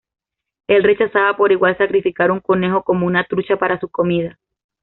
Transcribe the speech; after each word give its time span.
Él 0.65 0.81
rechazaba 0.81 1.37
por 1.37 1.51
igual 1.51 1.77
sacrificar 1.77 2.31
un 2.31 2.39
conejo 2.39 2.81
como 2.81 3.05
una 3.05 3.23
trucha 3.23 3.57
para 3.57 3.79
su 3.79 3.87
comida. 3.87 4.39